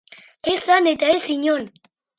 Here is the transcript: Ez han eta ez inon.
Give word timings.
Ez 0.53 0.57
han 0.71 0.91
eta 0.95 1.13
ez 1.19 1.23
inon. 1.37 1.73